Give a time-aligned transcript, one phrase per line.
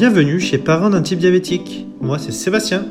[0.00, 1.86] bienvenue chez Parents d'un type diabétique.
[2.00, 2.86] Moi c'est Sébastien.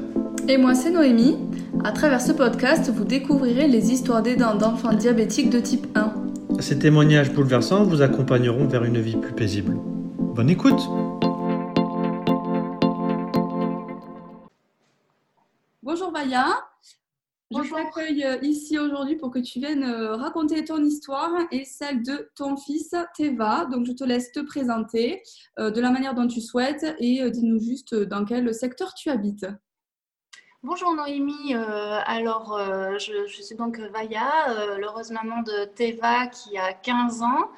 [0.47, 1.39] Et moi c'est Noémie.
[1.83, 6.13] À travers ce podcast, vous découvrirez les histoires d'aidants d'enfants diabétiques de type 1.
[6.59, 9.75] Ces témoignages bouleversants vous accompagneront vers une vie plus paisible.
[10.19, 10.79] Bonne écoute
[15.81, 16.45] Bonjour Vaya,
[17.51, 22.03] je t'accueille euh, ici aujourd'hui pour que tu viennes euh, raconter ton histoire et celle
[22.03, 23.65] de ton fils Teva.
[23.65, 25.23] Donc, je te laisse te présenter
[25.57, 29.47] euh, de la manière dont tu souhaites et dis-nous juste dans quel secteur tu habites.
[30.61, 32.59] Bonjour Noémie, alors
[32.99, 37.49] je, suis donc Vaya, l'heureuse maman de Teva qui a 15 ans.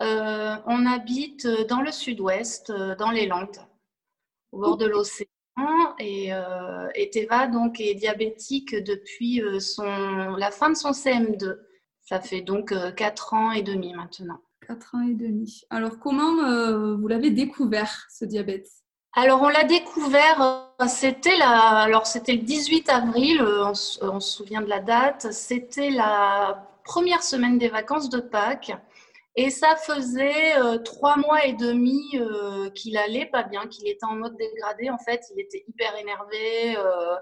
[0.00, 3.64] on habite dans le sud-ouest, dans les Landes,
[4.50, 5.28] au bord de l'océan.
[6.00, 9.84] Euh, et, Teva donc est diabétique depuis euh, son,
[10.36, 11.56] la fin de son CM2.
[12.02, 14.40] Ça fait donc 4 euh, ans et demi maintenant.
[14.66, 15.62] 4 ans et demi.
[15.70, 18.68] Alors comment vous l'avez découvert ce diabète?
[19.14, 23.72] Alors on l'a découvert, c'était la, alors c'était le 18 avril, on,
[24.02, 28.72] on, se souvient de la date, c'était la première semaine des vacances de Pâques.
[29.40, 34.04] Et ça faisait euh, trois mois et demi euh, qu'il allait pas bien, qu'il était
[34.04, 34.90] en mode dégradé.
[34.90, 37.14] En fait, il était hyper énervé, euh,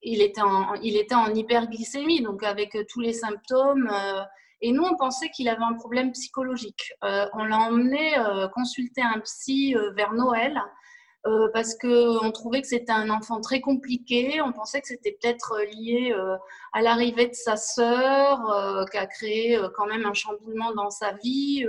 [0.00, 3.90] il, était en, il était en hyperglycémie, donc avec tous les symptômes.
[4.60, 6.92] et nous, on pensait qu'il avait un problème psychologique.
[7.02, 8.14] on l'a emmené
[8.54, 10.62] consulter un psy vers Noël.
[11.28, 14.40] Euh, parce qu'on trouvait que c'était un enfant très compliqué.
[14.40, 16.36] On pensait que c'était peut-être euh, lié euh,
[16.72, 21.66] à l'arrivée de sa sœur, qui a créé quand même un chamboulement dans sa vie.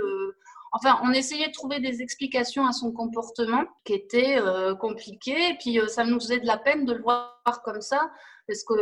[0.72, 4.38] Enfin, on essayait de trouver des explications à son comportement qui était
[4.78, 5.50] compliqué.
[5.50, 8.10] Et puis, ça nous faisait de la peine de le voir comme ça,
[8.46, 8.74] parce que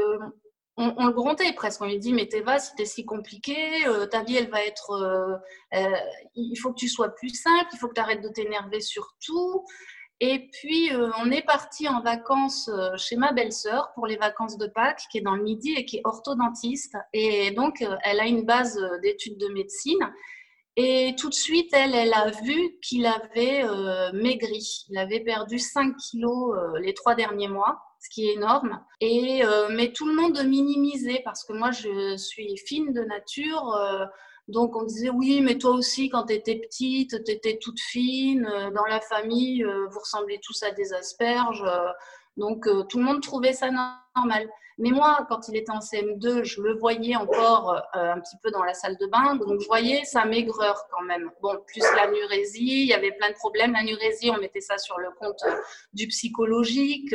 [0.76, 1.80] on, le grondait presque.
[1.80, 3.56] On lui dit, mais Théva, c'était si compliqué,
[4.10, 5.40] ta vie, elle va être...
[6.34, 9.14] il faut que tu sois plus simple, il faut que tu arrêtes de t'énerver sur
[9.24, 9.64] tout.
[10.20, 14.58] Et puis, euh, on est parti en vacances euh, chez ma belle-sœur pour les vacances
[14.58, 16.96] de Pâques, qui est dans le Midi et qui est orthodontiste.
[17.12, 20.12] Et donc, euh, elle a une base d'études de médecine.
[20.76, 23.64] Et tout de suite, elle, elle a vu qu'il avait
[24.12, 24.84] maigri.
[24.88, 28.80] Il avait perdu 5 kilos les trois derniers mois, ce qui est énorme.
[29.00, 33.76] Et, mais tout le monde minimisait parce que moi, je suis fine de nature.
[34.48, 38.46] Donc on disait oui, mais toi aussi quand tu étais petite, tu étais toute fine,
[38.46, 41.62] euh, dans la famille, euh, vous ressemblez tous à des asperges.
[41.62, 41.88] Euh,
[42.38, 44.48] donc tout le monde trouvait ça normal.
[44.80, 48.62] Mais moi, quand il était en CM2, je le voyais encore un petit peu dans
[48.62, 51.32] la salle de bain, donc je voyais sa maigreur quand même.
[51.42, 53.72] Bon, plus l'anurésie, il y avait plein de problèmes.
[53.72, 55.42] L'anurésie, on mettait ça sur le compte
[55.94, 57.12] du psychologique.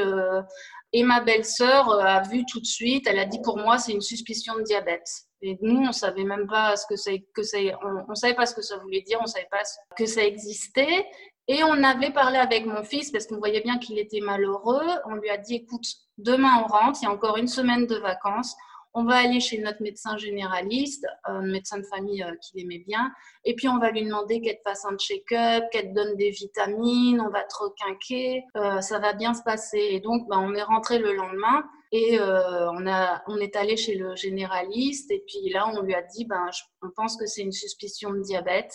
[0.91, 4.01] Et ma belle-sœur a vu tout de suite, elle a dit pour moi, c'est une
[4.01, 5.07] suspicion de diabète.
[5.45, 7.73] Et nous, on savait même pas ce que c'est, que c'est,
[8.07, 9.61] on, savait pas ce que ça voulait dire, on savait pas
[9.97, 11.05] que ça existait.
[11.49, 14.87] Et on avait parlé avec mon fils parce qu'on voyait bien qu'il était malheureux.
[15.05, 15.85] On lui a dit, écoute,
[16.17, 18.55] demain on rentre, il y a encore une semaine de vacances
[18.93, 23.11] on va aller chez notre médecin généraliste, un médecin de famille euh, qu'il aimait bien,
[23.43, 26.29] et puis on va lui demander qu'elle te fasse un check-up, qu'elle te donne des
[26.29, 29.79] vitamines, on va te requinquer, euh, ça va bien se passer.
[29.91, 33.77] Et donc, ben, on est rentré le lendemain et euh, on, a, on est allé
[33.77, 36.49] chez le généraliste, et puis là, on lui a dit, ben,
[36.81, 38.73] on pense que c'est une suspicion de diabète.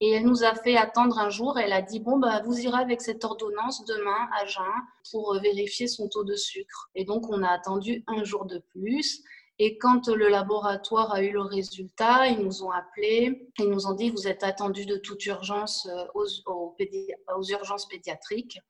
[0.00, 1.58] Et elle nous a fait attendre un jour.
[1.58, 4.64] Elle a dit bon bah vous irez avec cette ordonnance demain à Jeun
[5.10, 6.88] pour vérifier son taux de sucre.
[6.94, 9.24] Et donc on a attendu un jour de plus.
[9.58, 13.94] Et quand le laboratoire a eu le résultat, ils nous ont appelés, ils nous ont
[13.94, 18.60] dit vous êtes attendu de toute urgence euh, aux urgences pédiatriques.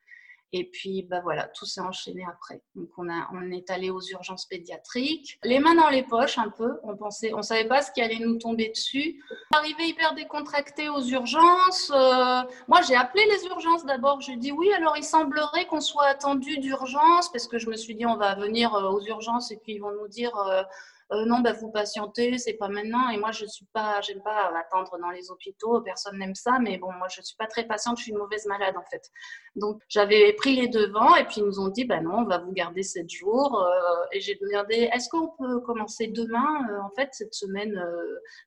[0.53, 2.62] Et puis, bah voilà, tout s'est enchaîné après.
[2.75, 6.48] Donc, on, a, on est allé aux urgences pédiatriques, les mains dans les poches un
[6.48, 6.78] peu.
[6.84, 9.22] On pensait, on savait pas ce qui allait nous tomber dessus.
[9.54, 11.92] Arrivé hyper décontracté aux urgences.
[11.94, 14.22] Euh, moi, j'ai appelé les urgences d'abord.
[14.22, 17.94] Je dis oui, alors il semblerait qu'on soit attendu d'urgence parce que je me suis
[17.94, 20.34] dit on va venir euh, aux urgences et puis ils vont nous dire.
[20.36, 20.62] Euh,
[21.11, 23.09] euh, non, bah, vous patientez, c'est pas maintenant.
[23.09, 26.77] Et moi, je suis pas, j'aime pas attendre dans les hôpitaux, personne n'aime ça, mais
[26.77, 29.10] bon, moi, je suis pas très patiente, je suis une mauvaise malade en fait.
[29.57, 32.39] Donc, j'avais pris les devants et puis ils nous ont dit, bah non, on va
[32.39, 33.59] vous garder sept jours.
[33.59, 37.83] Euh, et j'ai demandé, est-ce qu'on peut commencer demain, euh, en fait, cette semaine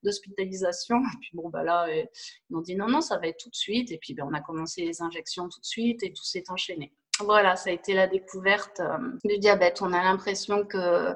[0.04, 0.98] d'hospitalisation?
[1.14, 2.07] Et puis bon, bah là, ils
[2.52, 3.92] m'ont dit, non, non, ça va être tout de suite.
[3.92, 6.94] Et puis, ben, on a commencé les injections tout de suite et tout s'est enchaîné.
[7.19, 8.81] Voilà, ça a été la découverte
[9.24, 9.81] du diabète.
[9.81, 11.16] On a l'impression que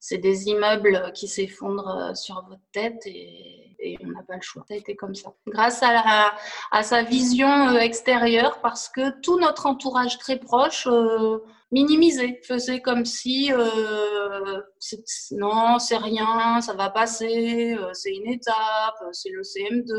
[0.00, 3.64] c'est des immeubles qui s'effondrent euh, sur votre tête et,
[4.02, 4.64] on n'a pas le choix.
[4.66, 5.32] Ça a été comme ça.
[5.46, 11.38] Grâce à, sa vision euh, extérieure, parce que tout notre entourage très proche euh,
[11.70, 13.52] minimisait, faisait comme si
[15.30, 19.92] non, c'est rien, ça va passer, c'est une étape, c'est le CM2.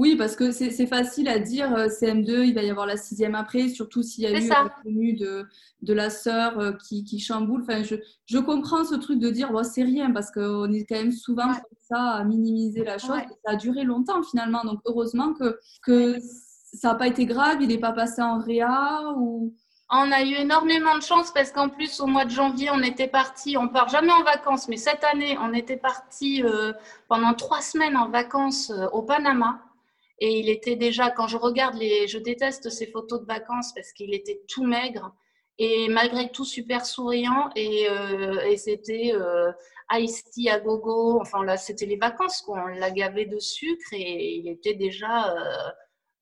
[0.00, 3.34] Oui, parce que c'est facile à dire euh, CM2, il va y avoir la sixième
[3.34, 5.44] après, surtout s'il y a eu la tenue de,
[5.82, 7.60] de la sœur euh, qui, qui, chamboule.
[7.68, 11.12] Enfin, je, je, comprends ce truc de dire c'est rien parce qu'on est quand même
[11.12, 13.18] souvent comme ça à minimiser la chose.
[13.44, 16.16] Ça a duré longtemps finalement, donc heureusement que, que
[16.72, 19.54] ça n'a pas été grave, il n'est pas passé en réa ou.
[19.90, 23.08] On a eu énormément de chance parce qu'en plus, au mois de janvier, on était
[23.08, 26.72] parti, on part jamais en vacances, mais cette année, on était parti euh,
[27.06, 29.60] pendant trois semaines en vacances au Panama.
[30.20, 33.92] Et il était déjà, quand je regarde les, je déteste ces photos de vacances parce
[33.92, 35.14] qu'il était tout maigre
[35.58, 39.50] et malgré tout super souriant et, euh, et c'était euh,
[39.92, 41.20] ice tea à gogo.
[41.20, 45.70] Enfin là, c'était les vacances qu'on l'a gavé de sucre et il était déjà, euh,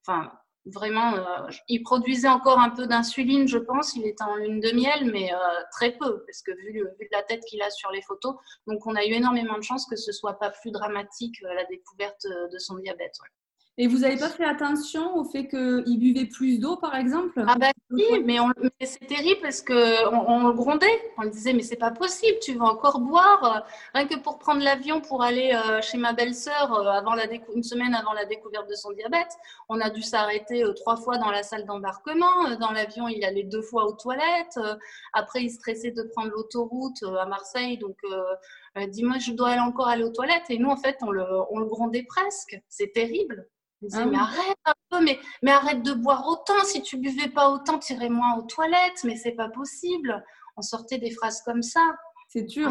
[0.06, 0.30] enfin
[0.66, 3.96] vraiment, euh, il produisait encore un peu d'insuline, je pense.
[3.96, 5.30] Il était en lune de miel, mais
[5.72, 8.36] très peu parce que vu, vu la tête qu'il a sur les photos,
[8.68, 12.26] donc on a eu énormément de chance que ce soit pas plus dramatique la découverte
[12.52, 13.18] de son diabète.
[13.80, 17.44] Et vous n'avez pas fait attention au fait qu'il buvait plus d'eau, par exemple?
[17.46, 18.38] Ah bah si, mais,
[18.82, 20.86] c'est terrible parce qu'on on le grondait.
[21.16, 23.64] On lui disait, mais c'est pas possible, tu vas encore boire.
[23.94, 27.62] Rien que pour prendre l'avion pour aller euh, chez ma belle-sœur euh, avant la une
[27.62, 29.30] semaine avant la découverte de son diabète,
[29.68, 32.56] on a dû s'arrêter euh, trois fois dans la salle d'embarquement.
[32.58, 34.58] Dans l'avion, il allait deux fois aux toilettes.
[35.12, 37.78] Après, il stressait de prendre l'autoroute à Marseille.
[37.78, 37.96] Donc,
[38.88, 40.50] dis-moi, je dois aller encore aller aux toilettes.
[40.50, 42.60] Et nous, en fait, on le, on le grondait presque.
[42.68, 43.46] C'est terrible.
[43.92, 46.64] Ah mais arrête un peu, mais, mais arrête de boire autant.
[46.64, 49.04] Si tu buvais pas autant, tu irais moins aux toilettes.
[49.04, 50.24] Mais c'est pas possible.
[50.56, 51.80] On sortait des phrases comme ça.
[52.28, 52.70] C'est dur.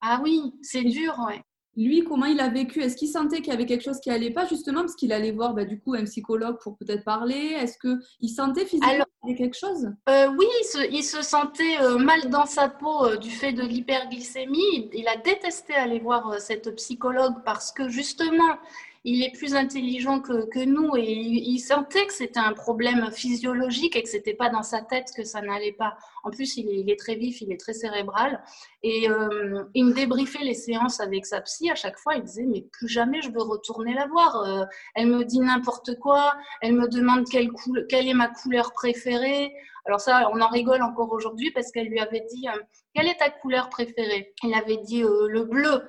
[0.00, 1.42] Ah oui, c'est dur, ouais.
[1.76, 2.82] Lui, comment il a vécu?
[2.82, 5.30] Est-ce qu'il sentait qu'il y avait quelque chose qui allait pas, justement, parce qu'il allait
[5.30, 7.56] voir bah, du coup un psychologue pour peut-être parler?
[7.58, 9.88] Est-ce qu'il sentait physiquement qu'il y avait quelque chose?
[10.08, 10.46] euh, Oui,
[10.90, 14.90] il se, sentait euh, mal dans sa peau euh, du fait de l'hyperglycémie.
[14.92, 18.58] Il a détesté aller voir cette psychologue parce que justement,
[19.04, 24.02] il est plus intelligent que, nous et il, sentait que c'était un problème physiologique et
[24.02, 25.96] que c'était pas dans sa tête que ça n'allait pas.
[26.22, 28.42] En plus, il est, très vif, il est très cérébral
[28.82, 31.70] et euh, il me débriefait les séances avec sa psy.
[31.70, 34.36] À chaque fois, il disait mais plus jamais je veux retourner la voir.
[34.36, 34.64] Euh,
[34.94, 37.50] elle me dit n'importe quoi, elle me demande quelle,
[37.88, 39.54] quelle est ma couleur préférée.
[39.86, 42.60] Alors ça, on en rigole encore aujourd'hui parce qu'elle lui avait dit euh,
[42.94, 44.34] quelle est ta couleur préférée?
[44.42, 45.82] Il avait dit le bleu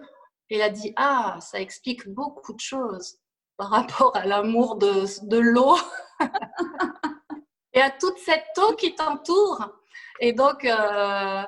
[0.55, 3.17] elle a dit Ah, ça explique beaucoup de choses
[3.57, 5.77] par rapport à l'amour de, de l'eau
[7.73, 9.69] et à toute cette eau qui t'entoure.
[10.19, 11.43] Et donc, euh,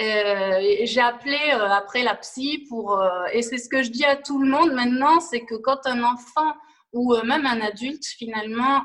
[0.00, 3.02] euh, j'ai appelé euh, après la psy pour.
[3.32, 6.02] et c'est ce que je dis à tout le monde maintenant c'est que quand un
[6.02, 6.54] enfant
[6.92, 8.82] ou même un adulte finalement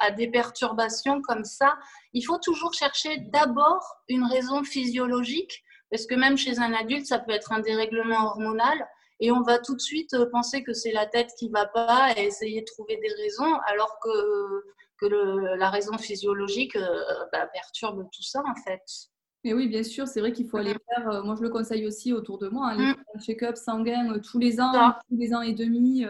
[0.00, 1.76] a des perturbations comme ça,
[2.12, 7.18] il faut toujours chercher d'abord une raison physiologique parce que même chez un adulte, ça
[7.18, 8.86] peut être un dérèglement hormonal
[9.20, 12.12] et on va tout de suite euh, penser que c'est la tête qui va pas
[12.16, 14.64] et essayer de trouver des raisons, alors que,
[14.98, 15.06] que
[15.56, 16.98] la raison physiologique euh,
[17.32, 18.82] bah, perturbe tout ça en fait.
[19.44, 20.78] Mais oui, bien sûr, c'est vrai qu'il faut aller mm.
[20.88, 22.94] faire, euh, moi je le conseille aussi autour de moi, aller mm.
[22.94, 26.04] faire un check-up sanguin tous les ans, tous les ans et demi,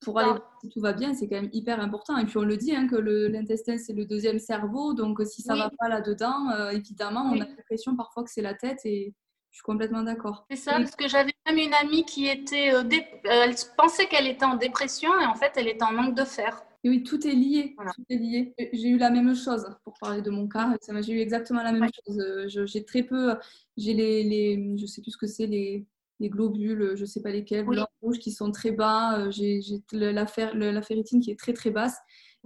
[0.00, 2.18] pour aller voir si tout va bien, c'est quand même hyper important.
[2.18, 5.54] Et puis on le dit, hein, que l'intestin c'est le deuxième cerveau, donc si ça
[5.54, 9.14] ne va pas là-dedans, évidemment, on a l'impression parfois que c'est la tête et
[9.52, 10.46] je suis complètement d'accord.
[10.50, 14.26] C'est ça, parce que j'avais même une amie qui était, euh, euh, elle pensait qu'elle
[14.26, 16.64] était en dépression et en fait, elle était en manque de fer.
[16.84, 17.76] Et oui, tout est lié.
[17.94, 18.54] Tout est lié.
[18.72, 20.74] J'ai eu la même chose pour parler de mon cas.
[21.02, 22.18] J'ai eu exactement la même chose.
[22.18, 23.36] Euh, j'ai très peu,
[23.76, 25.86] j'ai les, les, je sais plus ce que c'est, les,
[26.18, 29.30] les globules, je sais pas lesquels, blancs, rouges qui sont très bas.
[29.30, 29.60] J'ai
[29.92, 31.98] la, la, ferritine qui est très très basse.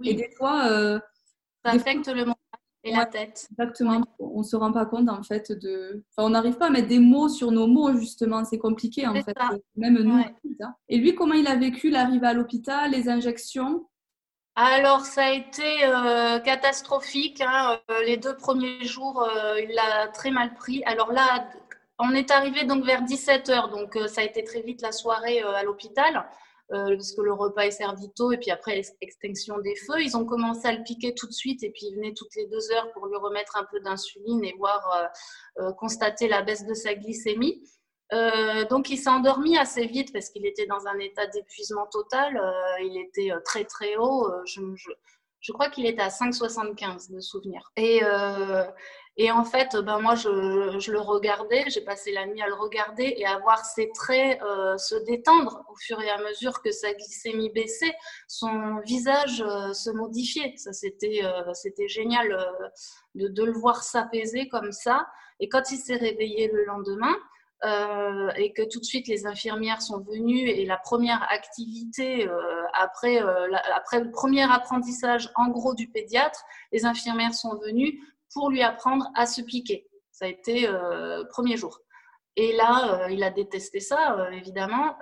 [0.03, 0.99] Et des fois,
[1.63, 2.25] ça affecte le
[2.83, 3.47] la tête.
[3.51, 4.01] Exactement.
[4.19, 6.03] On ne se rend pas compte en fait de.
[6.17, 8.43] on n'arrive pas à mettre des mots sur nos mots justement.
[8.45, 9.35] C'est compliqué en fait.
[9.75, 10.15] Même nous.
[10.15, 10.75] Hein.
[10.89, 13.85] Et lui, comment il a vécu l'arrivée à l'hôpital, les injections?
[14.59, 17.41] Alors, ça a été euh, catastrophique.
[17.41, 17.79] Hein.
[17.91, 20.83] Euh, les deux premiers jours, euh, il l'a très mal pris.
[20.85, 21.47] Alors là,
[21.99, 25.41] on est arrivé donc vers 17 h donc ça a été très vite la soirée
[25.41, 26.25] à l'hôpital.
[26.73, 30.01] Euh, parce que le repas est servi tôt et puis après extinction des feux.
[30.01, 32.45] Ils ont commencé à le piquer tout de suite et puis ils venaient toutes les
[32.47, 35.11] deux heures pour lui remettre un peu d'insuline et voir
[35.59, 37.63] euh, euh, constater la baisse de sa glycémie.
[38.69, 42.37] donc il s'est endormi assez vite parce qu'il était dans un état d'épuisement total.
[42.81, 44.29] il était très très haut.
[44.45, 47.61] Je, crois qu'il était à 5,75 de souvenir.
[47.77, 48.01] Et,
[49.19, 53.15] et en fait, ben moi, je, le regardais, j'ai passé la nuit à le regarder
[53.17, 56.93] et à voir ses traits euh, se détendre au fur et à mesure que sa
[56.93, 57.95] glycémie baissait,
[58.27, 60.53] son visage euh, se modifiait.
[60.57, 62.29] Ça, c'était, euh, c'était génial
[63.15, 65.07] de, le voir s'apaiser comme ça.
[65.39, 67.15] Et quand il s'est réveillé le lendemain,
[67.63, 72.63] euh, et que tout de suite les infirmières sont venues et la première activité euh,
[72.73, 77.99] après, euh, après le premier apprentissage en gros du pédiatre, les infirmières sont venues
[78.33, 79.87] pour lui apprendre à se piquer.
[80.11, 80.69] Ça a été
[81.29, 81.79] premier jour.
[82.35, 84.95] Et là, il a détesté ça, évidemment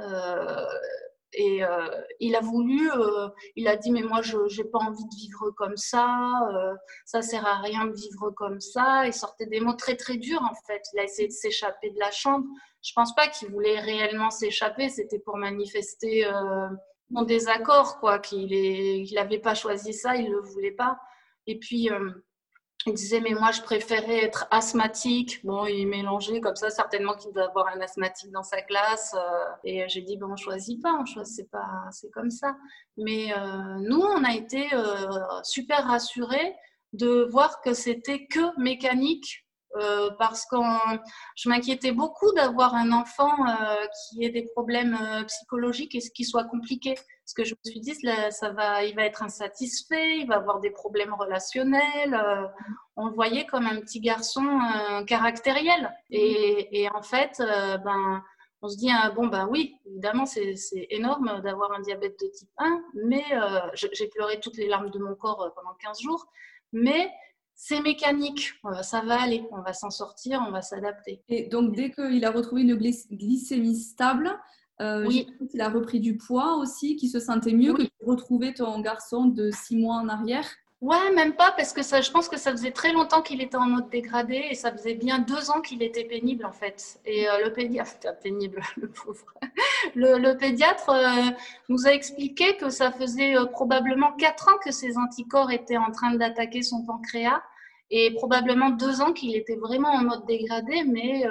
[1.36, 5.04] et euh, il a voulu, euh, il a dit mais moi je n'ai pas envie
[5.04, 6.74] de vivre comme ça, euh,
[7.06, 9.06] ça sert à rien de vivre comme ça.
[9.06, 10.82] Il sortait des mots très très durs en fait.
[10.94, 12.46] Il a essayé de s'échapper de la chambre.
[12.84, 14.90] Je pense pas qu'il voulait réellement s'échapper.
[14.90, 16.30] C'était pour manifester
[17.10, 18.20] mon désaccord quoi.
[18.20, 21.00] Qu'il n'avait pas choisi ça, il le voulait pas.
[21.48, 21.90] Et puis
[22.88, 25.44] il disait, mais moi, je préférais être asthmatique.
[25.44, 29.16] Bon, il mélangeait comme ça, certainement qu'il doit avoir un asthmatique dans sa classe.
[29.16, 32.56] Euh, et j'ai dit, bon, on choisit pas, on choisit pas, c'est comme ça.
[32.98, 35.08] Mais euh, nous, on a été euh,
[35.44, 36.56] super rassurés
[36.94, 39.42] de voir que c'était que mécanique
[40.18, 40.56] parce que
[41.36, 43.36] je m'inquiétais beaucoup d'avoir un enfant
[44.08, 46.96] qui ait des problèmes psychologiques et qui soit compliqué.
[47.26, 47.96] Parce que je me suis dit,
[48.30, 52.22] ça va, il va être insatisfait, il va avoir des problèmes relationnels.
[52.96, 54.60] on le voyait comme un petit garçon
[55.08, 55.92] caractériel.
[56.12, 57.42] Et, et, en fait,
[57.84, 58.24] ben,
[58.62, 60.56] on se dit, ah, bon, ben oui, évidemment, c'est
[60.92, 63.24] énorme d'avoir un diabète de type 1, mais
[63.74, 66.28] j'ai pleuré toutes les larmes de mon corps pendant 15 jours.
[66.74, 67.10] Mais
[67.56, 71.24] c'est mécanique, ça va aller, on va s'en sortir, on va s'adapter.
[71.30, 74.38] Et donc, dès qu'il a retrouvé une glycémie stable,
[74.82, 75.08] euh,
[75.54, 79.26] il a repris du poids aussi, qu'il se sentait mieux que de retrouver ton garçon
[79.26, 80.46] de six mois en arrière?
[80.82, 83.56] Ouais, même pas, parce que ça, je pense que ça faisait très longtemps qu'il était
[83.56, 87.00] en mode dégradé et ça faisait bien deux ans qu'il était pénible en fait.
[87.06, 89.26] Et euh, le pédiatre, pénible, le pauvre.
[89.96, 91.32] Le, pédiatre euh,
[91.70, 95.92] nous a expliqué que ça faisait euh, probablement quatre ans que ses anticorps étaient en
[95.92, 97.42] train d'attaquer son pancréas
[97.90, 101.24] et probablement deux ans qu'il était vraiment en mode dégradé, mais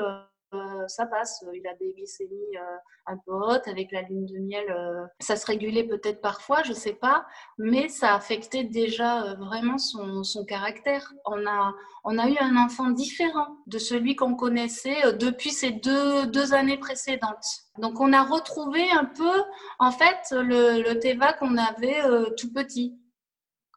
[0.88, 1.44] ça passe.
[1.52, 2.76] Il a des glycémies euh,
[3.06, 4.64] un peu hautes avec la lune de miel.
[4.70, 7.26] Euh, ça se régulait peut-être parfois, je sais pas,
[7.58, 11.12] mais ça affectait déjà vraiment son, caractère.
[11.26, 16.26] On a, on a eu un enfant différent de celui qu'on connaissait depuis ces deux,
[16.26, 17.46] deux années précédentes.
[17.78, 19.42] Donc on a retrouvé un peu,
[19.78, 22.02] en fait, le, le Teva qu'on avait
[22.36, 22.98] tout petit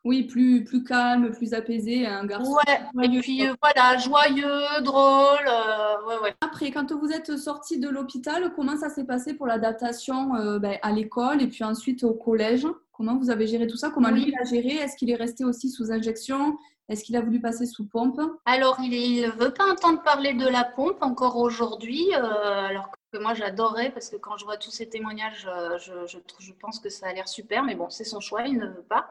[0.04, 2.56] oui, plus, plus calme, plus apaisé, un garçon.
[2.96, 5.48] Ouais, et puis euh, voilà, joyeux, drôle.
[5.48, 10.36] Euh, ouais, Après, quand vous êtes sorti de l'hôpital, comment ça s'est passé pour l'adaptation
[10.36, 12.68] euh, ben, à l'école et puis ensuite au collège?
[12.94, 13.89] Comment vous avez géré tout ça?
[13.89, 14.75] Comment lui a géré?
[14.75, 16.58] Est-ce qu'il est resté aussi sous injection?
[16.89, 18.22] Est-ce qu'il a voulu passer sous pompe?
[18.46, 23.34] Alors, il ne veut pas entendre parler de la pompe encore aujourd'hui, alors que moi
[23.34, 25.50] j'adorais parce que quand je vois tous ces témoignages,
[25.80, 28.58] je, je, je pense que ça a l'air super, mais bon, c'est son choix, il
[28.58, 29.10] ne veut pas.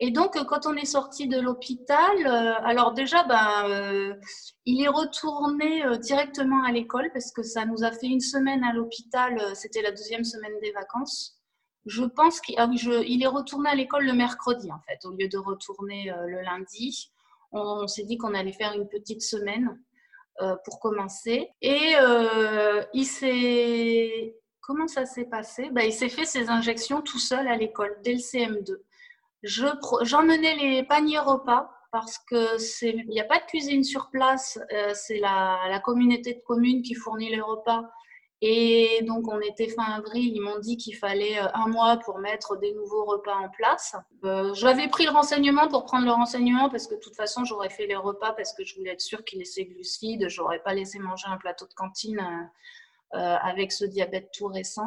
[0.00, 4.14] Et donc, euh, quand on est sorti de l'hôpital, euh, alors déjà, ben, euh,
[4.64, 8.72] il est retourné directement à l'école parce que ça nous a fait une semaine à
[8.72, 9.56] l'hôpital.
[9.56, 11.40] C'était la deuxième semaine des vacances.
[11.86, 15.38] Je pense qu'il ah est retourné à l'école le mercredi, en fait, au lieu de
[15.38, 17.10] retourner le lundi.
[17.50, 19.80] On, s'est dit qu'on allait faire une petite semaine
[20.64, 21.50] pour commencer.
[21.62, 21.94] Et
[22.94, 24.34] il s'est.
[24.60, 25.70] Comment ça s'est passé?
[25.70, 28.76] Ben, Il s'est fait ses injections tout seul à l'école, dès le CM2.
[29.42, 34.92] J'emmenais les paniers repas parce que il n'y a pas de cuisine sur place, euh,
[34.94, 37.88] c'est la, la, communauté de communes qui fournit les repas.
[38.40, 42.18] Et donc, on était fin avril, ils m'ont dit qu'il fallait euh, un mois pour
[42.18, 43.96] mettre des nouveaux repas en place.
[44.24, 47.70] Euh, J'avais pris le renseignement pour prendre le renseignement parce que de toute façon, j'aurais
[47.70, 50.28] fait les repas parce que je voulais être sûre qu'ils laissaient glucides.
[50.28, 52.20] J'aurais pas laissé manger un plateau de cantine
[53.14, 54.86] euh, avec ce diabète tout récent.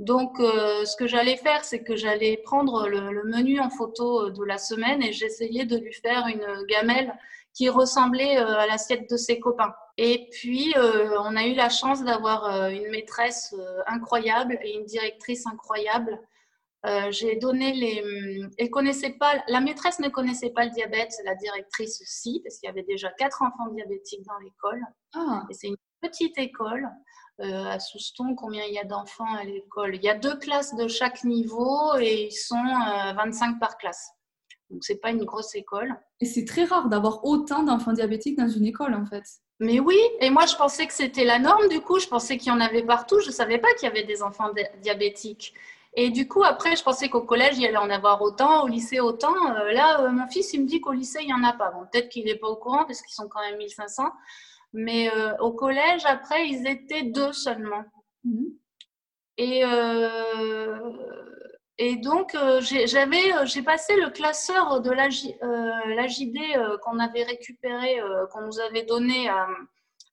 [0.00, 4.56] Donc, ce que j'allais faire, c'est que j'allais prendre le, menu en photo de la
[4.56, 7.12] semaine et j'essayais de lui faire une gamelle
[7.58, 9.74] qui ressemblait euh, à l'assiette de ses copains.
[9.96, 13.52] Et puis, on a eu la chance d'avoir une maîtresse
[13.88, 16.20] incroyable et une directrice incroyable.
[17.10, 18.48] J'ai donné les.
[18.58, 19.42] Elle connaissait pas.
[19.48, 23.10] La maîtresse ne connaissait pas le diabète, la directrice aussi, parce qu'il y avait déjà
[23.18, 24.80] quatre enfants diabétiques dans l'école.
[25.16, 25.44] Ah.
[25.50, 26.88] Et c'est une petite école.
[27.40, 29.94] Euh, à Souston, combien il y a d'enfants à l'école?
[29.94, 34.10] Il y a deux classes de chaque niveau et ils sont 25 euh, par classe.
[34.70, 35.94] Donc, c'est pas une grosse école.
[36.20, 39.24] Et c'est très rare d'avoir autant d'enfants diabétiques dans une école, en fait.
[39.60, 41.98] Mais oui, et moi, je pensais que c'était la norme, du coup.
[41.98, 43.20] Je pensais qu'il y en avait partout.
[43.20, 44.50] Je ne savais pas qu'il y avait des enfants
[44.82, 45.54] diabétiques.
[45.94, 48.68] Et du coup, après, je pensais qu'au collège, il y allait en avoir autant, au
[48.68, 49.34] lycée autant.
[49.56, 51.70] Euh, là, mon fils, il me dit qu'au lycée, il n'y en a pas.
[51.70, 54.04] Bon, peut-être qu'il n'est pas au courant parce qu'ils sont quand même 1500.
[54.74, 57.84] Mais euh, au collège, après, ils étaient deux seulement.
[58.22, 58.46] Mhm.
[59.38, 60.78] Et, euh,
[61.78, 68.00] et donc, euh, j'avais, j'ai passé le classeur de l'AJD qu'on avait récupéré,
[68.32, 69.46] qu'on nous avait donné à,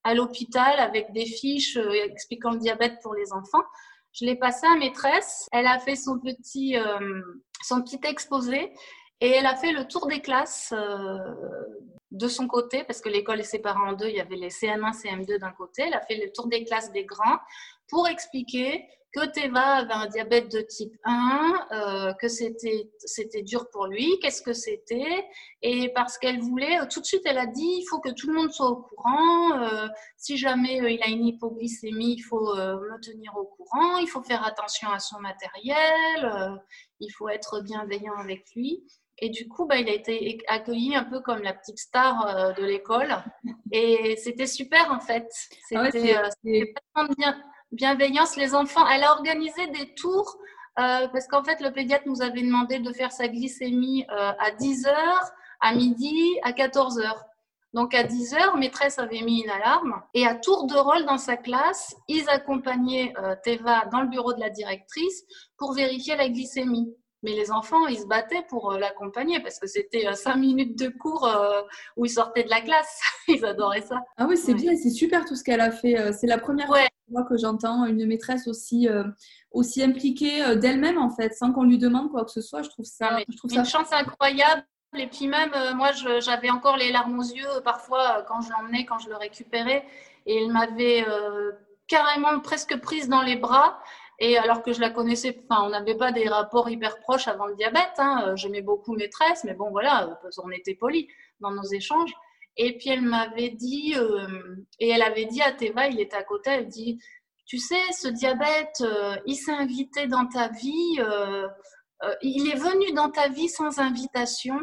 [0.03, 3.63] à l'hôpital avec des fiches expliquant le diabète pour les enfants.
[4.13, 5.50] Je l'ai passé à maîtresse.
[5.51, 6.77] Elle a fait son petit,
[7.63, 8.72] son petit exposé
[9.19, 10.74] et elle a fait le tour des classes
[12.15, 14.93] de son côté, parce que l'école est séparée en deux, il y avait les CM1,
[14.93, 15.84] CM2 d'un côté.
[15.88, 17.39] Elle a fait le tour des classes des grands
[17.89, 23.70] pour expliquer que Teva avait un diabète de type 1, euh, que c'était, c'était dur
[23.70, 25.25] pour lui, qu'est-ce que c'était.
[25.62, 28.27] Et parce qu'elle voulait, euh, tout de suite, elle a dit, il faut que tout
[28.27, 29.58] le monde soit au courant.
[29.62, 29.88] Euh,
[30.18, 33.98] si jamais il a une hypoglycémie, il faut me tenir au courant.
[34.00, 36.60] Il faut faire attention à son matériel.
[37.00, 38.84] il faut être bienveillant avec lui.
[39.20, 42.65] Et du coup, bah, il a été accueilli un peu comme la petite star de
[42.65, 43.15] l'école.
[43.72, 45.30] Et c'était super en fait.
[45.74, 46.13] Ah c'était,
[46.94, 47.42] vraiment bien
[47.75, 48.88] bienveillance, les enfants.
[48.88, 50.38] Elle a organisé des tours
[50.79, 54.51] euh, parce qu'en fait, le pédiatre nous avait demandé de faire sa glycémie euh, à
[54.51, 54.94] 10h,
[55.62, 57.13] à midi, à 14h.
[57.74, 61.36] Donc à 10h, maîtresse avait mis une alarme et à tour de rôle dans sa
[61.36, 65.24] classe, ils accompagnaient euh, Teva dans le bureau de la directrice
[65.58, 66.96] pour vérifier la glycémie.
[67.25, 71.27] Mais les enfants, ils se battaient pour l'accompagner parce que c'était cinq minutes de cours
[71.98, 73.01] où ils sortaient de la classe.
[73.27, 74.00] ils adoraient ça.
[74.15, 76.13] Ah oui, c'est bien, c'est super tout ce qu'elle a fait.
[76.13, 76.88] C'est la première fois
[77.24, 79.03] que j'entends une maîtresse aussi, euh,
[79.51, 82.62] aussi impliquée euh, d'elle-même, en fait, sans qu'on lui demande quoi que ce soit.
[82.62, 83.20] Je trouve ça.
[83.29, 84.63] je trouve une chance incroyable.
[84.98, 88.86] Et puis même, euh, moi, j'avais encore les larmes aux yeux parfois quand je l'emmenais,
[88.86, 89.86] quand je le récupérais.
[90.25, 91.05] Et elle m'avait
[91.88, 93.79] carrément presque prise dans les bras.
[94.19, 97.48] Et alors que je la connaissais, enfin, on n'avait pas des rapports hyper proches avant
[97.48, 97.93] le diabète.
[97.98, 98.34] Hein.
[98.36, 101.07] J'aimais beaucoup maîtresse, mais bon, voilà, on était polis
[101.41, 102.13] dans nos échanges.
[102.57, 106.24] Et puis elle m'avait dit, euh, et elle avait dit à Théva, il était à
[106.24, 107.00] côté, elle dit,
[107.45, 111.48] tu sais, ce diabète, euh, il s'est invité dans ta vie, euh,
[112.22, 114.57] il est venu dans ta vie sans invitation,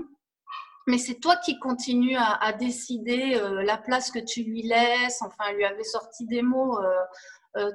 [0.86, 5.22] mais c'est toi qui continues à, décider la place que tu lui laisses.
[5.22, 6.78] Enfin, elle lui avait sorti des mots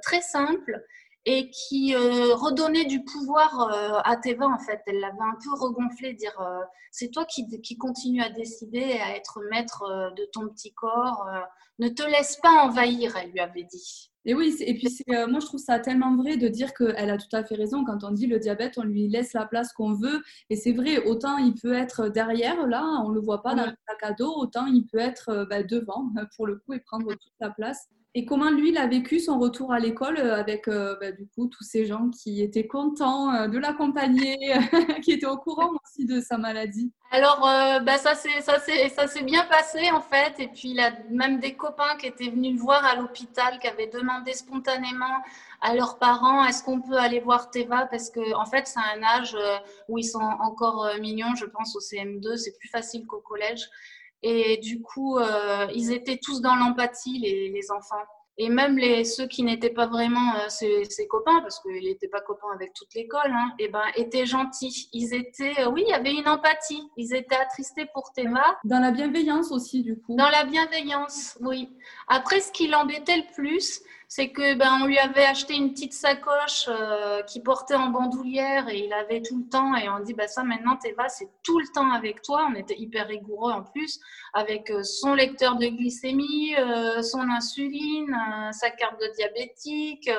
[0.03, 0.83] très simples
[1.29, 4.79] et qui euh, redonnait du pouvoir euh, à Teva en fait.
[4.87, 9.13] Elle l'avait un peu regonflé, dire euh, c'est toi qui, qui continue à décider, à
[9.13, 9.83] être maître
[10.15, 11.27] de ton petit corps.
[11.79, 14.09] ne te laisse pas envahir, elle lui avait dit.
[14.23, 14.87] Et oui, et puis
[15.29, 18.05] moi je trouve ça tellement vrai de dire qu'elle a tout à fait raison quand
[18.05, 20.21] on dit le diabète, on lui laisse la place qu'on veut.
[20.49, 23.65] Et c'est vrai, autant il peut être derrière, là, on ne le voit pas dans
[23.65, 27.09] le sac à dos, autant il peut être bah, devant, pour le coup, et prendre
[27.09, 27.89] toute la place.
[28.13, 31.27] Et comment lui, il a vécu son retour à l'école euh, avec euh, bah, du
[31.27, 34.37] coup tous ces gens qui étaient contents euh, de l'accompagner,
[35.03, 36.91] qui étaient au courant aussi de sa maladie?
[37.11, 40.39] Alors, bah, ça s'est bien passé en fait.
[40.39, 43.67] Et puis, il a même des copains qui étaient venus le voir à l'hôpital, qui
[43.67, 45.23] avaient demandé spontanément
[45.61, 47.85] à leurs parents est-ce qu'on peut aller voir Teva?
[47.85, 49.37] Parce que en fait, c'est un âge
[49.87, 53.69] où ils sont encore mignons, je pense, au CM2, c'est plus facile qu'au collège.
[54.23, 58.03] Et du coup, euh, ils étaient tous dans l'empathie, les, enfants.
[58.39, 62.21] Et même les, ceux qui n'étaient pas vraiment euh, ses, copains, parce qu'il n'était pas
[62.21, 64.89] copain avec toute l'école, hein, et eh ben, étaient gentils.
[64.93, 66.83] Ils étaient, euh, oui, il y avait une empathie.
[66.97, 68.43] Ils étaient attristés pour Théma.
[68.63, 70.15] Dans la bienveillance aussi, du coup.
[70.15, 71.69] Dans la bienveillance, oui.
[72.07, 75.93] Après, ce qui l'embêtait le plus, c'est que ben on lui avait acheté une petite
[75.93, 80.13] sacoche euh, qui portait en bandoulière et il avait tout le temps et on dit
[80.13, 82.47] bah ça maintenant Teva c'est tout le temps avec toi.
[82.49, 83.99] On était hyper rigoureux en plus
[84.33, 88.15] avec euh, son lecteur de glycémie euh, son insuline
[88.53, 90.09] sa carte de diabétique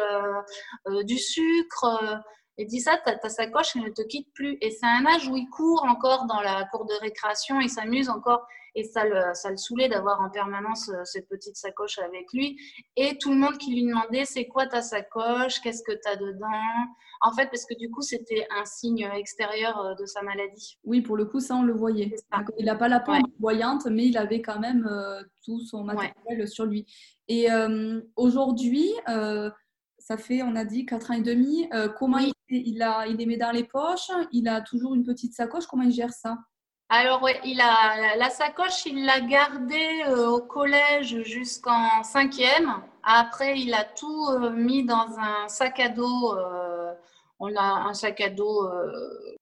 [1.05, 2.20] du sucre
[2.59, 4.59] et dit ça, ta, ta sacoche, elle ne te quitte plus.
[4.61, 8.09] Et c'est un âge où il court encore dans la cour de récréation, il s'amuse
[8.09, 8.44] encore.
[8.75, 12.59] Et ça le, ça le saoulait d'avoir en permanence euh, cette petite sacoche avec lui.
[12.97, 15.61] Et tout le monde qui lui demandait, c'est quoi ta sacoche?
[15.61, 16.47] Qu'est-ce que tu as dedans?
[17.21, 20.79] En fait, parce que du coup, c'était un signe extérieur euh, de sa maladie.
[20.85, 22.14] Oui, pour le coup, ça, on le voyait.
[22.59, 26.47] Il n'a pas la peau voyante, mais il avait quand même euh, tout son matériel
[26.47, 26.87] sur lui.
[27.29, 27.49] Et
[28.16, 28.90] aujourd'hui,
[30.09, 31.68] ça fait, on a dit, 4 ans et demi.
[31.99, 34.11] comment il, il, a, il les met dans les poches?
[34.33, 36.38] Il a toujours une petite sacoche Comment il gère ça?
[36.88, 42.83] Alors, ouais, il a, la sacoche, il l'a gardée euh, au collège jusqu'en cinquième.
[43.03, 46.35] Après, il a tout euh, mis dans un sac à dos.
[46.38, 46.94] Euh,
[47.38, 48.66] on a un sac à dos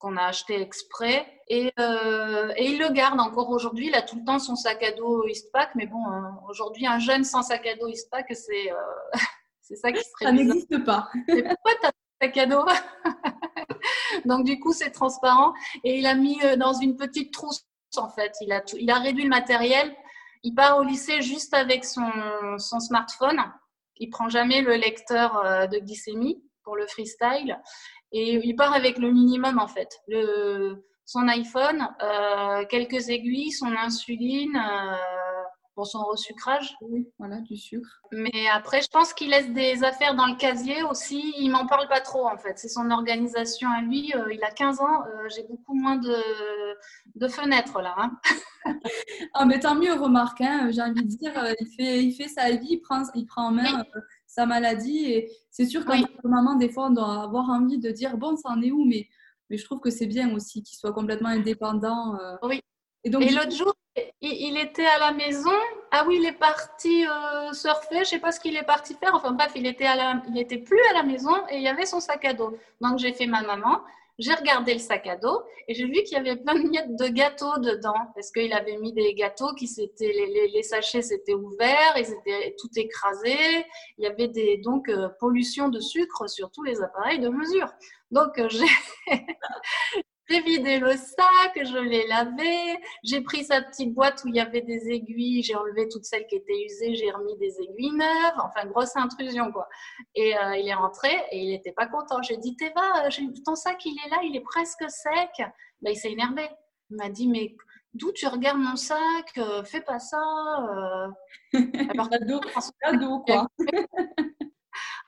[0.00, 1.24] qu'on a acheté exprès.
[1.48, 3.86] Et, et, il le garde encore aujourd'hui.
[3.86, 5.70] Il a tout le temps son sac à dos Eastpak.
[5.76, 6.02] Mais bon,
[6.48, 8.70] aujourd'hui, un jeune sans sac à dos Eastpak, c'est
[9.66, 10.26] c'est ça qui serait.
[10.26, 11.08] Ça n'existe pas.
[11.28, 12.64] Mais pourquoi tu as un dos
[14.24, 15.52] Donc, du coup, c'est transparent.
[15.82, 18.32] Et il a mis euh, dans une petite trousse, en fait.
[18.40, 19.94] Il a, il a réduit le matériel.
[20.42, 22.08] Il part au lycée juste avec son,
[22.58, 23.40] son smartphone.
[23.96, 27.58] Il prend jamais le lecteur euh, de glycémie pour le freestyle.
[28.12, 29.88] Et il part avec le minimum, en fait.
[30.06, 34.60] Le, son iPhone, euh, quelques aiguilles, son insuline,
[35.76, 36.74] pour son resucrage.
[36.80, 38.00] Oui, voilà, du sucre.
[38.10, 41.34] Mais après, je pense qu'il laisse des affaires dans le casier aussi.
[41.38, 42.58] Il m'en parle pas trop, en fait.
[42.58, 44.10] C'est son organisation à lui.
[44.16, 45.04] Euh, il a 15 ans.
[45.04, 46.16] Euh, j'ai beaucoup moins de,
[47.14, 47.94] de fenêtres, là.
[47.98, 48.18] Hein.
[49.34, 50.40] ah, mais tant mieux, remarque.
[50.40, 53.26] Hein, J'ai envie de dire, euh, il fait, il fait sa vie, il prend, il
[53.26, 53.84] prend en main
[54.26, 55.12] sa maladie.
[55.12, 58.34] Et c'est sûr qu'en que maman, des fois, on doit avoir envie de dire, bon,
[58.36, 58.86] ça en est où?
[58.86, 59.06] Mais,
[59.50, 62.18] mais je trouve que c'est bien aussi qu'il soit complètement indépendant.
[62.42, 62.62] Oui.
[63.06, 63.72] Et, donc, et l'autre jour,
[64.20, 65.54] il, était à la maison.
[65.92, 68.00] Ah oui, il est parti euh, surfer.
[68.00, 69.14] Je sais pas ce qu'il est parti faire.
[69.14, 71.86] Enfin bref, il était, à il était plus à la maison et il y avait
[71.86, 72.58] son sac à dos.
[72.80, 73.80] Donc j'ai fait ma maman.
[74.18, 76.96] J'ai regardé le sac à dos et j'ai vu qu'il y avait plein de miettes
[76.96, 81.34] de gâteaux dedans parce qu'il avait mis des gâteaux qui s'étaient les, les, sachets s'étaient
[81.34, 83.64] ouverts, ils étaient tout écrasés.
[83.98, 87.68] Il y avait des donc euh, pollution de sucre sur tous les appareils de mesure.
[88.10, 88.66] Donc euh, j'ai
[90.28, 94.40] J'ai vidé le sac, je l'ai lavé, j'ai pris sa petite boîte où il y
[94.40, 98.34] avait des aiguilles, j'ai enlevé toutes celles qui étaient usées, j'ai remis des aiguilles neuves,
[98.38, 99.68] enfin grosse intrusion quoi.
[100.16, 102.22] Et euh, il est rentré et il n'était pas content.
[102.22, 103.08] J'ai dit Théva,
[103.44, 105.30] ton sac il est là, il est presque sec.
[105.38, 106.48] Là il s'est énervé.
[106.90, 107.54] Il m'a dit mais
[107.94, 108.98] d'où tu regardes mon sac?
[109.38, 110.18] Euh, Fais pas ça.
[110.74, 111.08] Euh.
[111.90, 112.40] Alors cadeau,
[113.20, 113.46] quoi.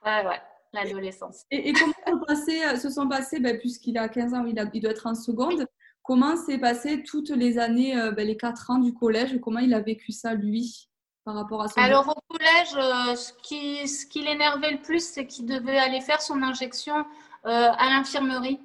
[0.05, 0.41] ouais ouais
[0.73, 1.45] l'adolescence.
[1.51, 1.93] Et, comment
[2.31, 5.15] euh, se sont passés, ben, puisqu'il a 15 ans, il, a, il doit être en
[5.15, 5.67] seconde,
[6.03, 9.39] comment s'est passé toutes les années, euh, ben, les 4 ans du collège?
[9.41, 10.89] Comment il a vécu ça, lui,
[11.25, 11.81] par rapport à son...
[11.81, 16.01] Alors au collège, euh, ce qui, ce qui l'énervait le plus, c'est qu'il devait aller
[16.01, 17.05] faire son injection
[17.45, 18.61] à l'infirmerie.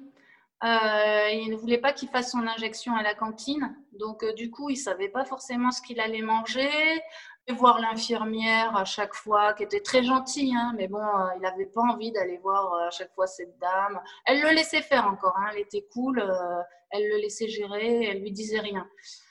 [0.62, 3.74] il ne voulait pas qu'il fasse son injection à la cantine.
[3.98, 6.68] Donc, du coup, il ne savait pas forcément ce qu'il allait manger
[7.52, 11.66] voir l'infirmière à chaque fois, qui était très gentille, hein, mais bon, euh, il n'avait
[11.66, 14.00] pas envie d'aller voir euh, à chaque fois cette dame.
[14.24, 18.20] Elle le laissait faire encore, hein, elle était cool, euh, elle le laissait gérer, elle
[18.20, 18.86] lui disait rien.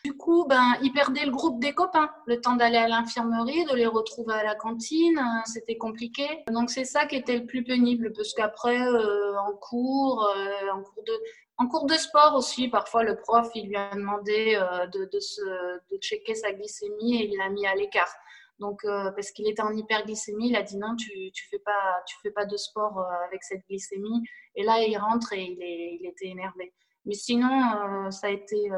[0.05, 3.75] Du coup, ben, il perdait le groupe des copains, le temps d'aller à l'infirmerie, de
[3.75, 6.27] les retrouver à la cantine, c'était compliqué.
[6.51, 10.29] Donc c'est ça qui était le plus pénible, parce qu'après, en cours,
[10.73, 11.13] en cours de
[11.57, 15.97] en cours de sport aussi, parfois le prof il lui a demandé euh, de, de,
[15.97, 18.13] checker sa glycémie et il l'a mis à l'écart.
[18.59, 22.03] Donc euh, parce qu'il était en hyperglycémie, il a dit non, tu tu fais pas
[22.07, 24.23] tu fais pas de sport euh, avec cette glycémie.
[24.55, 26.73] Et là il rentre et il, est, il était énervé.
[27.05, 28.69] Mais sinon ça a été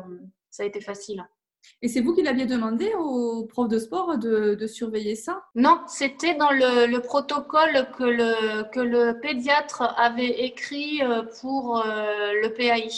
[0.50, 1.26] ça a été facile.
[1.82, 5.44] Et c'est vous qui l'aviez demandé au prof de sport de, surveiller ça?
[5.54, 12.32] Non, c'était dans le, protocole que le, que le pédiatre avait écrit euh, pour euh,
[12.42, 12.90] le PAI.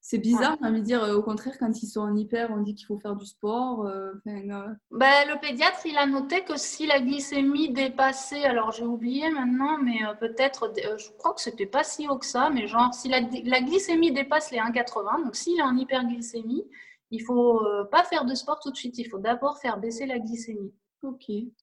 [0.00, 0.70] C'est bizarre, ouais.
[0.70, 3.16] de dire, euh, au contraire, quand ils sont en hyper, on dit qu'il faut faire
[3.16, 3.84] du sport.
[4.24, 9.78] ben, le pédiatre, il a noté que si la glycémie dépassait, alors j'ai oublié maintenant,
[9.78, 13.18] mais peut-être, je crois que c'était pas si haut que ça, mais genre, si la,
[13.44, 16.64] la glycémie dépasse les 1,80, donc s'il est en hyperglycémie,
[17.10, 18.98] il faut euh, pas faire de sport tout de suite.
[18.98, 20.72] Il faut d'abord faire baisser la glycémie.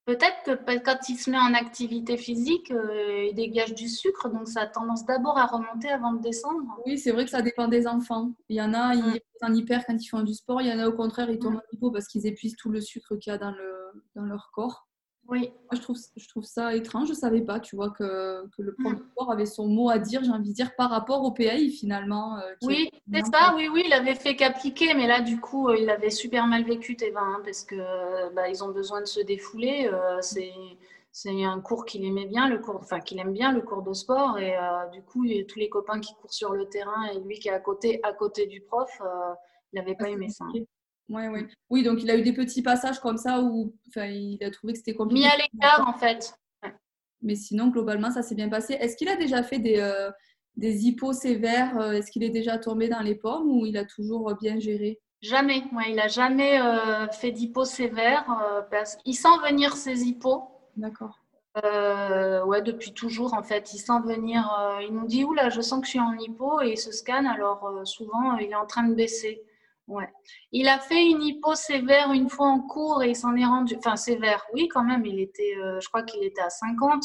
[0.06, 4.48] Peut-être que quand il se met en activité physique, euh, il dégage du sucre, donc
[4.48, 6.62] ça a tendance d'abord à remonter avant de descendre.
[6.86, 8.32] Oui, c'est vrai que ça dépend des enfants.
[8.50, 10.62] Il y en a, ils sont en hyper quand ils font du sport.
[10.62, 12.80] Il y en a au contraire, ils tombent en hypo parce qu'ils épuisent tout le
[12.80, 14.88] sucre qu'il y a dans, le, dans leur corps.
[15.30, 15.52] Oui.
[15.72, 17.08] Moi, je trouve, je trouve ça étrange.
[17.08, 19.32] Je ne savais pas, tu vois, que, que le prof mm.
[19.32, 22.38] avait son mot à dire, j'ai envie de dire, par rapport au PAI finalement.
[22.40, 25.78] Euh, oui, c'est ça, oui, oui, il avait fait qu'appliquer, mais là, du coup, euh,
[25.78, 29.22] il avait super mal vécu, Théva, hein, parce que bah, ils ont besoin de se
[29.22, 29.90] défouler.
[29.92, 30.52] Euh, c'est
[31.16, 33.94] c'est un cours qu'il aimait bien, le cours, enfin qu'il aime bien, le cours de
[33.94, 34.40] sport.
[34.40, 34.56] Et
[34.92, 37.38] du coup, il y a tous les copains qui courent sur le terrain et lui
[37.38, 38.90] qui est à côté, à côté du prof,
[39.72, 40.46] il n'avait pas ah, aimé ça.
[41.10, 41.48] Ouais, ouais.
[41.70, 44.80] Oui, donc il a eu des petits passages comme ça où il a trouvé que
[44.80, 45.24] c'était compliqué.
[45.24, 46.34] Mis à l'écart, en fait.
[47.22, 48.74] Mais sinon, globalement, ça s'est bien passé.
[48.74, 50.12] Est-ce qu'il a déjà fait des, euh,
[50.56, 53.86] des hippos sévères euh, Est-ce qu'il est déjà tombé dans les pommes ou il a
[53.86, 55.00] toujours bien géré?
[55.22, 55.64] Jamais.
[55.74, 58.26] Ouais, il n'a jamais euh, fait d'hypo sévères.
[58.70, 58.98] parce...
[59.06, 60.44] Il sent venir ses hippos.
[60.76, 61.20] D'accord.
[61.56, 63.74] ouais, depuis toujours, en fait.
[63.74, 64.50] Il sent venir.
[64.82, 67.26] il nous dit Oula, je sens que je suis en hypo et il se scanne.
[67.26, 69.44] Alors, souvent, il est en train de baisser.
[69.88, 70.08] Ouais.
[70.52, 73.76] Il a fait une hypo sévère une fois en cours et il s'en est rendu.
[73.78, 75.06] Enfin, sévère, oui, quand même.
[75.06, 77.04] Il était, euh, je crois qu'il était à 50.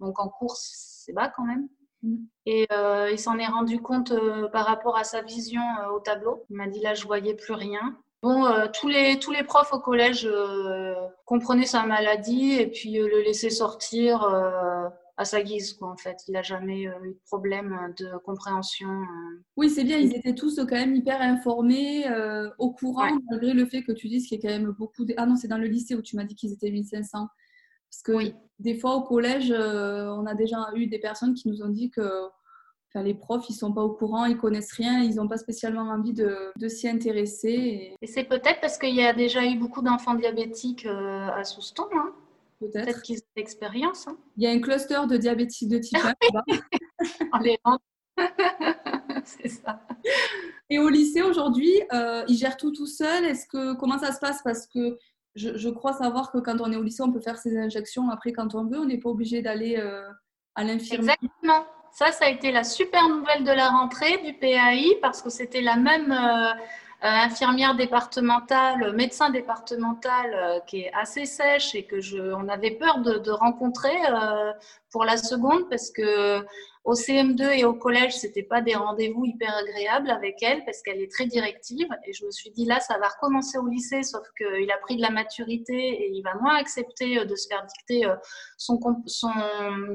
[0.00, 1.68] Donc en course, c'est bas quand même.
[2.02, 2.16] Mm.
[2.46, 5.62] Et euh, il s'en est rendu compte euh, par rapport à sa vision
[5.94, 6.44] au tableau.
[6.50, 7.96] Il m'a dit là, je voyais plus rien.
[8.22, 10.28] Bon, tous, les, tous les profs au collège
[11.24, 14.28] comprenaient sa maladie et puis le laissaient sortir
[15.20, 16.16] à sa guise, quoi, en fait.
[16.28, 18.88] Il n'a jamais euh, eu de problème de compréhension.
[18.88, 19.42] Euh.
[19.56, 23.66] Oui, c'est bien, ils étaient tous quand même hyper informés, euh, au courant, malgré le
[23.66, 25.04] fait que tu dises qu'il y a quand même beaucoup.
[25.04, 25.14] De...
[25.16, 27.28] Ah non, c'est dans le lycée où tu m'as dit qu'ils étaient 1500.
[27.90, 31.68] Parce que des fois, au collège, on a déjà eu des personnes qui nous ont
[31.68, 32.02] dit que
[32.94, 36.12] les profs, ils sont pas au courant, ils connaissent rien, ils n'ont pas spécialement envie
[36.12, 37.94] de, s'y intéresser.
[38.00, 41.86] Et, c'est peut-être parce qu'il y a déjà eu beaucoup d'enfants diabétiques euh, à Souston.
[41.94, 42.12] Hein.
[42.60, 43.02] Peut-être.
[43.02, 44.06] qu'ils ont l'expérience.
[44.06, 44.16] Hein.
[44.36, 45.98] Il y a un cluster de diabétiques de type
[47.32, 47.78] 1
[49.24, 49.80] c'est ça.
[50.68, 53.24] Et au lycée aujourd'hui, euh, ils gèrent tout tout seul.
[53.24, 54.42] Est-ce que comment ça se passe?
[54.42, 54.98] Parce que
[55.34, 58.32] je, crois savoir que quand on est au lycée, on peut faire ses injections après
[58.32, 58.78] quand on veut.
[58.78, 60.08] On n'est pas obligé d'aller euh,
[60.54, 61.08] à l'infirmerie.
[61.22, 61.64] Exactement.
[61.92, 65.60] Ça, ça a été la super nouvelle de la rentrée du PAI parce que c'était
[65.60, 66.52] la même euh,
[67.08, 72.98] infirmière départementale, médecin départemental euh, qui est assez sèche et que je, on avait peur
[72.98, 74.52] de, rencontrer euh,
[74.90, 76.44] pour la seconde parce que
[76.84, 81.00] au CM2 et au collège, c'était pas des rendez-vous hyper agréables avec elle parce qu'elle
[81.00, 81.88] est très directive.
[82.06, 84.96] Et je me suis dit là, ça va recommencer au lycée, sauf qu'il a pris
[84.96, 88.10] de la maturité et il va moins accepter de se faire dicter
[88.56, 89.30] son, son,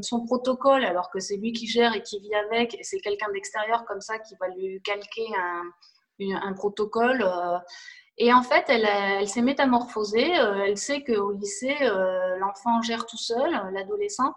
[0.01, 2.75] son protocole alors que c'est lui qui gère et qui vit avec.
[2.75, 5.63] Et c'est quelqu'un d'extérieur comme ça qui va lui calquer un
[6.19, 7.21] un protocole.
[7.21, 7.57] Euh,
[8.17, 10.39] et en fait, elle, elle s'est métamorphosée.
[10.39, 14.33] Euh, elle sait qu'au lycée, euh, l'enfant gère tout seul, l'adolescent.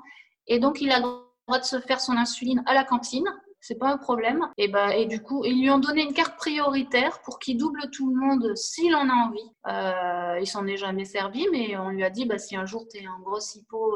[0.46, 1.02] Et donc, il a le
[1.46, 3.26] droit de se faire son insuline à la cantine.
[3.60, 4.48] C'est pas un problème.
[4.56, 7.90] Et, bah, et du coup, ils lui ont donné une carte prioritaire pour qu'il double
[7.90, 9.50] tout le monde s'il en a envie.
[9.66, 12.86] Euh, il s'en est jamais servi, mais on lui a dit bah, si un jour
[12.88, 13.94] tu es en gros hypo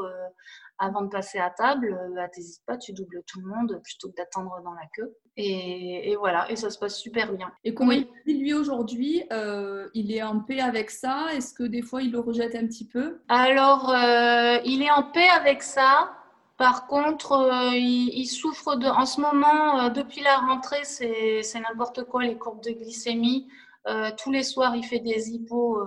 [0.83, 4.17] avant de passer à table, bah, t'hésites pas, tu doubles tout le monde plutôt que
[4.17, 5.15] d'attendre dans la queue.
[5.37, 7.53] Et, voilà, et ça se passe super bien.
[7.63, 11.29] Et comment il dit lui aujourd'hui euh, Il est en paix avec ça?
[11.33, 13.21] Est-ce que des fois il le rejette un petit peu?
[13.29, 16.13] Alors, euh, il est en paix avec ça.
[16.59, 18.87] Par contre, euh, il, souffre de.
[18.87, 23.49] En ce moment, depuis la rentrée, c'est n'importe quoi les courbes de glycémie.
[24.17, 25.79] Tous les soirs, il fait des hippos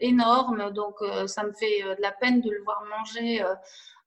[0.00, 3.44] énormes, donc ça me fait de la peine de le voir manger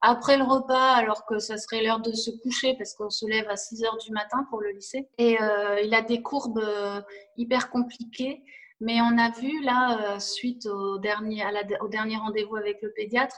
[0.00, 3.48] après le repas, alors que ça serait l'heure de se coucher parce qu'on se lève
[3.48, 5.08] à 6 heures du matin pour le lycée.
[5.18, 7.00] Et euh, il a des courbes euh,
[7.36, 8.42] hyper compliquées.
[8.80, 11.44] Mais on a vu là, euh, suite au dernier,
[11.80, 13.36] au dernier rendez-vous avec le pédiatre,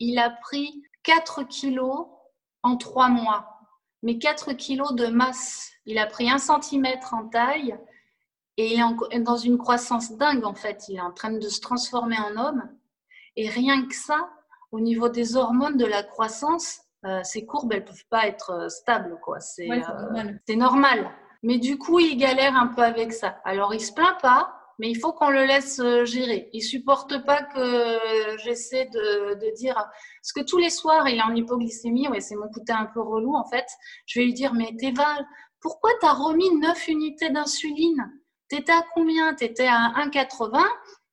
[0.00, 2.08] il a pris 4 kilos
[2.62, 3.48] en 3 mois.
[4.02, 5.70] Mais 4 kilos de masse.
[5.86, 7.74] Il a pris 1 cm en taille
[8.56, 10.84] et il est dans une croissance dingue en fait.
[10.88, 12.62] Il est en train de se transformer en homme.
[13.36, 14.30] Et rien que ça,
[14.72, 18.68] au niveau des hormones de la croissance, euh, ces courbes, elles peuvent pas être euh,
[18.68, 19.40] stables, quoi.
[19.40, 21.10] C'est euh, normal.
[21.42, 23.40] Mais du coup, il galère un peu avec ça.
[23.44, 26.48] Alors, il se plaint pas, mais il faut qu'on le laisse gérer.
[26.52, 27.98] Il supporte pas que
[28.44, 32.48] j'essaie de, dire, parce que tous les soirs, il est en hypoglycémie, ouais, c'est mon
[32.48, 33.66] côté un peu relou en fait.
[34.06, 35.18] Je vais lui dire, mais Théva,
[35.60, 38.12] pourquoi tu as remis 9 unités d'insuline?
[38.52, 39.34] Tu étais à combien?
[39.34, 40.62] Tu étais à 1,80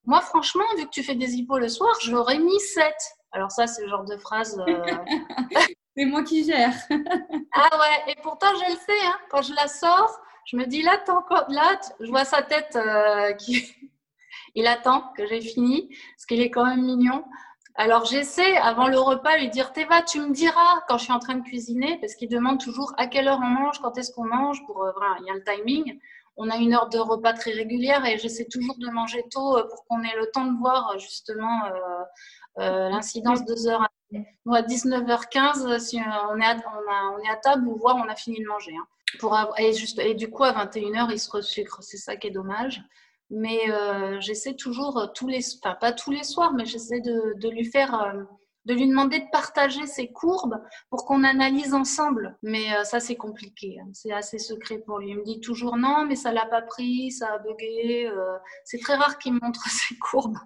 [0.04, 2.94] Moi, franchement, vu que tu fais des hypos le soir, j'aurais mis 7.
[3.32, 4.62] Alors ça, c'est le genre de phrase...
[4.68, 4.98] Euh,
[5.96, 6.74] c'est moi qui gère.
[7.54, 9.18] ah ouais, et pourtant, je le sais, hein.
[9.30, 13.32] quand je la sors, je me dis, là, encore là, je vois sa tête euh,
[13.36, 13.74] qui...
[14.56, 17.24] Il attend que j'ai fini, parce qu'il est quand même mignon.
[17.76, 21.20] Alors j'essaie avant le repas lui dire Théva, tu me diras quand je suis en
[21.20, 24.26] train de cuisiner, parce qu'il demande toujours à quelle heure on mange, quand est-ce qu'on
[24.26, 26.00] mange, pour euh, voilà, il y a le timing.
[26.42, 29.86] On a une heure de repas très régulière et j'essaie toujours de manger tôt pour
[29.86, 31.66] qu'on ait le temps de voir justement
[32.58, 36.58] euh, l'incidence deux heures à, 19h15, si on est, à,
[37.14, 38.74] on, est à table ou voir on a fini de manger.
[38.76, 38.88] Hein.
[39.20, 41.82] Pour et, du coup, à 21h, il se resucre.
[41.82, 42.82] C'est ça qui est dommage.
[43.30, 47.50] Mais euh, j'essaie toujours, euh, tous les, enfin pas tous les soirs, mais j'essaie de,
[47.50, 48.14] lui faire,
[48.70, 52.38] de lui demander de partager ses courbes pour qu'on analyse ensemble.
[52.44, 53.80] Mais ça, c'est compliqué.
[53.82, 53.90] Hein.
[53.94, 55.10] C'est assez secret pour lui.
[55.10, 58.10] Il me dit toujours non, mais ça l'a pas pris, ça a bugué.
[58.64, 60.38] c'est très rare qu'il montre ses courbes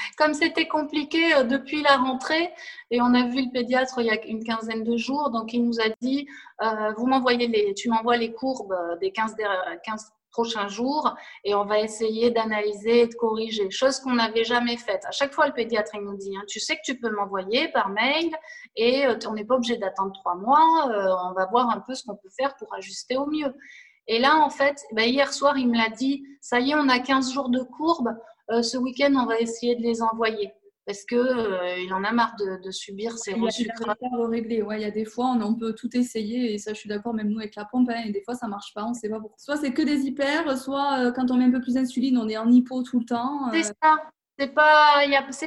[0.16, 2.50] comme c'était compliqué euh, depuis la rentrée,
[2.90, 5.64] et on a vu le pédiatre il y a une quinzaine de jours, donc il
[5.64, 6.26] nous a dit,
[6.62, 9.36] euh, vous m'envoyez les, tu m'envoies les courbes des 15,
[9.84, 11.14] 15 prochains jours
[11.44, 15.04] et on va essayer d'analyser et de corriger, chose qu'on n'avait jamais faite.
[15.06, 17.68] À chaque fois, le pédiatre il nous dit, hein, tu sais que tu peux m'envoyer
[17.68, 18.30] par mail
[18.76, 20.86] et euh, on n'est pas obligé d'attendre trois mois,
[21.28, 23.54] on va voir un peu ce qu'on peut faire pour ajuster au mieux.
[24.06, 26.88] Et là, en fait, ben, hier soir, il me l'a dit, ça y est, on
[26.88, 28.16] a 15 jours de courbe,
[28.50, 30.52] euh, ce week-end, on va essayer de les envoyer
[30.90, 33.96] parce qu'il euh, en a marre de, subir ces resucrages.
[34.02, 34.62] Il.
[34.64, 37.14] Ouais, il y a des fois, on, peut tout essayer et ça, je suis d'accord,
[37.14, 39.20] même nous avec la pompe, hein, et des fois, ça marche pas, on sait pas
[39.20, 39.36] pourquoi.
[39.38, 42.28] Soit c'est que des hyper, soit euh, quand on met un peu plus d'insuline, on
[42.28, 43.50] est en hypo tout le temps.
[43.52, 43.98] C'est ça.
[44.36, 45.04] C'est pas,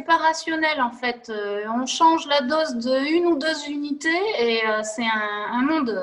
[0.08, 1.32] pas rationnel en fait.
[1.68, 4.08] on change la dose de une ou deux unités
[4.40, 6.00] et c'est un, un, monde,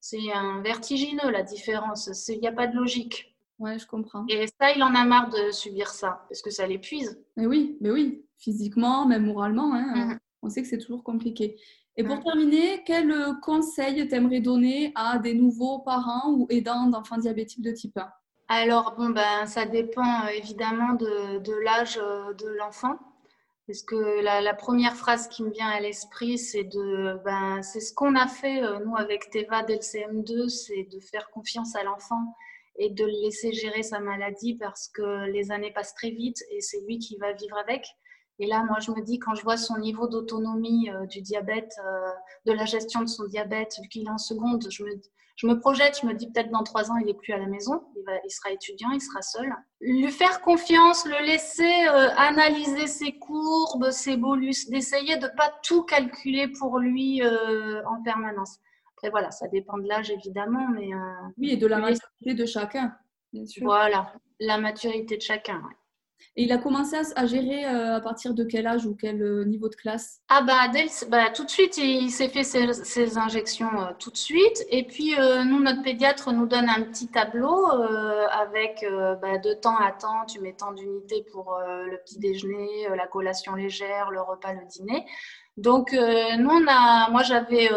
[0.00, 2.10] c'est un vertigineux la différence.
[2.28, 3.30] Il n'y a pas de logique.
[3.60, 4.24] Ouais, je comprends.
[4.28, 7.22] Et ça, il en a marre de subir ça, parce que ça l'épuise.
[7.36, 10.18] Mais oui, mais oui, physiquement, même moralement, hein, mhm.
[10.42, 11.56] on sait que c'est toujours compliqué.
[11.96, 17.62] Et pour terminer, quel conseil t'aimerais donner à des nouveaux parents ou aidants d'enfants diabétiques
[17.62, 18.08] de type 1
[18.48, 22.96] Alors, bon, ben, ça dépend évidemment de, l'âge de l'enfant.
[23.66, 27.92] Parce que la, première phrase qui me vient à l'esprit, c'est de, ben, c'est ce
[27.92, 31.84] qu'on a fait euh, nous avec Teva dès le CM2, c'est de faire confiance à
[31.84, 32.34] l'enfant
[32.76, 36.60] et de le laisser gérer sa maladie parce que les années passent très vite et
[36.60, 37.86] c'est lui qui va vivre avec.
[38.40, 41.74] Et là, moi, je me dis, quand je vois son niveau d'autonomie euh, du diabète,
[41.84, 42.08] euh,
[42.46, 44.90] de la gestion de son diabète, vu qu'il est en seconde, je me,
[45.36, 47.46] je me projette, je me dis peut-être dans trois ans, il n'est plus à la
[47.46, 49.54] maison, il, va, il, sera étudiant, il sera seul.
[49.82, 55.52] Lui faire confiance, le laisser euh, analyser ses courbes, ses bolus, d'essayer de ne pas
[55.62, 58.56] tout calculer pour lui en permanence.
[58.96, 60.88] Après, voilà, ça dépend de l'âge évidemment, mais.
[61.36, 62.96] Oui, et de la maturité de chacun,
[63.34, 63.64] bien sûr.
[63.64, 65.62] Voilà, la maturité de chacun.
[66.36, 69.44] Et il a commencé à, gérer euh, à partir de quel âge ou quel euh,
[69.44, 70.20] niveau de classe?
[70.28, 70.70] Ah bah,
[71.08, 74.64] bah, tout de suite, il, s'est fait ses, injections euh, tout de suite.
[74.70, 77.66] Et puis nous, notre pédiatre nous donne un petit tableau
[78.30, 78.84] avec
[79.20, 83.54] bah, de temps à temps, tu mets tant d'unités pour le petit déjeuner, la collation
[83.54, 85.04] légère, le repas, le dîner.
[85.56, 87.68] Donc nous, on a, moi j'avais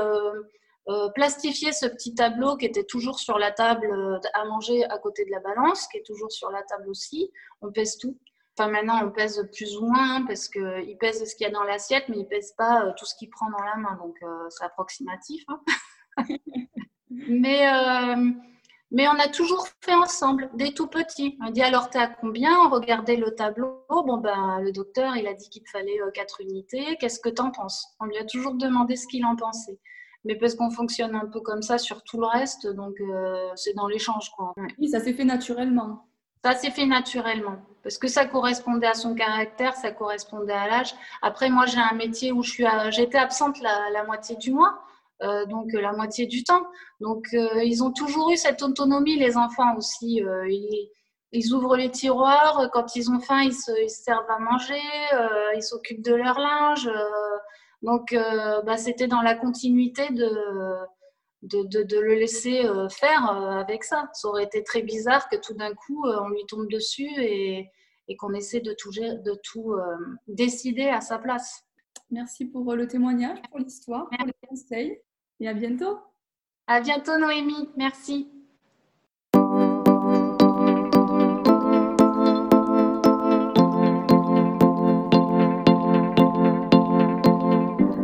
[1.15, 5.31] plastifié ce petit tableau qui était toujours sur la table à manger à côté de
[5.31, 7.31] la balance, qui est toujours sur la table aussi.
[7.61, 8.17] On pèse tout.
[8.57, 11.63] Enfin, maintenant, on pèse plus ou moins parce qu'il pèse ce qu'il y a dans
[11.63, 13.97] l'assiette, mais il pèse pas euh, tout ce qu'il prend dans la main.
[13.97, 15.43] Donc, euh, c'est approximatif.
[15.47, 15.59] Hein.
[17.09, 18.31] mais, euh,
[18.91, 21.35] mais on a toujours fait ensemble, dès tout petit.
[21.41, 22.55] On dit alors, t'es à combien?
[22.59, 23.85] On regardait le tableau.
[23.89, 26.95] Bon, ben, le docteur, il a dit qu'il fallait 4 unités.
[26.99, 27.95] Qu'est-ce que tu en penses?
[27.99, 29.79] On lui a toujours demandé ce qu'il en pensait.
[30.25, 32.95] Mais parce qu'on fonctionne un peu comme ça sur tout le reste, donc
[33.55, 34.31] c'est dans l'échange.
[34.79, 36.07] Oui, ça s'est fait naturellement.
[36.45, 40.95] Ça s'est fait naturellement parce que ça correspondait à son caractère, ça correspondait à l'âge.
[41.21, 44.79] Après, moi, j'ai un métier où j'étais absente la, moitié du mois,
[45.21, 46.65] euh, donc la moitié du temps.
[47.01, 50.23] Donc, euh, ils ont toujours eu cette autonomie, les enfants aussi.
[50.23, 50.47] Euh,
[51.33, 54.81] ils, ouvrent les tiroirs, quand ils ont faim, ils se, servent à manger,
[55.55, 56.89] ils s'occupent de leur linge.
[57.81, 58.15] donc,
[58.65, 60.29] bah, c'était dans la continuité de
[61.43, 64.09] de, le laisser euh, faire euh, avec ça.
[64.13, 67.69] Ça aurait été très bizarre que tout d'un coup, euh, on lui tombe dessus et,
[68.19, 69.75] qu'on essaie de tout, de tout
[70.27, 71.63] décider à sa place.
[72.11, 74.99] Merci pour le témoignage, pour l'histoire, pour les conseils
[75.39, 75.97] et à bientôt.
[76.67, 78.29] À bientôt Noémie, merci.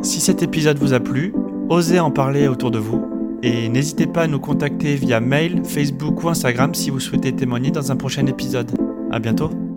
[0.02, 1.36] Si cet épisode vous a plu,
[1.70, 3.09] osez en parler autour de vous
[3.44, 7.72] et n'hésitez pas à nous contacter via mail, Facebook ou Instagram si vous souhaitez témoigner
[7.72, 8.72] dans un prochain épisode.
[9.12, 9.69] À bientôt!